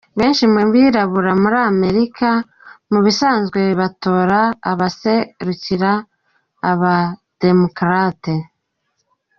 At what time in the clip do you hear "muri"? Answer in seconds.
1.41-1.57